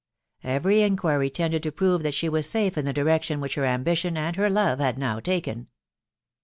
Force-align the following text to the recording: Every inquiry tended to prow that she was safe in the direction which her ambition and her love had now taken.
Every 0.43 0.81
inquiry 0.81 1.29
tended 1.29 1.61
to 1.61 1.71
prow 1.71 1.99
that 1.99 2.15
she 2.15 2.27
was 2.27 2.49
safe 2.49 2.75
in 2.75 2.85
the 2.85 2.91
direction 2.91 3.39
which 3.39 3.53
her 3.53 3.65
ambition 3.67 4.17
and 4.17 4.35
her 4.35 4.49
love 4.49 4.79
had 4.79 4.97
now 4.97 5.19
taken. 5.19 5.67